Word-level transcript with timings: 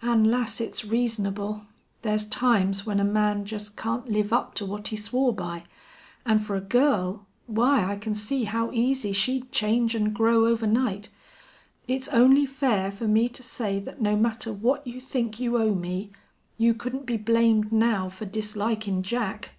An', 0.00 0.24
lass, 0.24 0.58
it's 0.58 0.86
reasonable. 0.86 1.66
Thar's 2.00 2.24
times 2.24 2.86
when 2.86 2.98
a 2.98 3.04
man 3.04 3.44
jest 3.44 3.76
can't 3.76 4.08
live 4.08 4.32
up 4.32 4.54
to 4.54 4.64
what 4.64 4.88
he 4.88 4.96
swore 4.96 5.34
by. 5.34 5.64
An' 6.24 6.38
fer 6.38 6.54
a 6.54 6.62
girl 6.62 7.26
why, 7.46 7.84
I 7.84 7.96
can 7.98 8.14
see 8.14 8.44
how 8.44 8.70
easy 8.72 9.12
she'd 9.12 9.52
change 9.52 9.94
an' 9.94 10.14
grow 10.14 10.46
overnight. 10.46 11.10
It's 11.86 12.08
only 12.08 12.46
fair 12.46 12.90
fer 12.90 13.06
me 13.06 13.28
to 13.28 13.42
say 13.42 13.78
that 13.80 14.00
no 14.00 14.16
matter 14.16 14.50
what 14.50 14.86
you 14.86 14.98
think 14.98 15.38
you 15.40 15.58
owe 15.58 15.74
me 15.74 16.10
you 16.56 16.72
couldn't 16.72 17.04
be 17.04 17.18
blamed 17.18 17.70
now 17.70 18.08
fer 18.08 18.24
dislikin' 18.24 19.02
Jack." 19.02 19.56